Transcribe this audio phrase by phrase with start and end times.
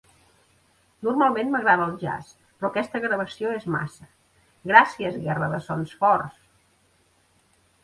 [1.07, 4.09] Normalment m'agrada el jazz, però aquesta gravació és massa.
[4.73, 6.43] Gràcies guerra de sons forts!